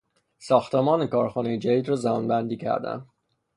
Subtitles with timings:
[0.37, 3.09] ساختمان کارخانهی جدید را زمانبندی کردند.